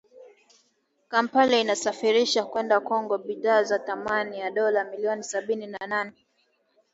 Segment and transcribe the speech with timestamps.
[1.11, 6.13] Kampala inasafirisha kwenda Congo bidhaa za thamani ya dola milioni sabini na nne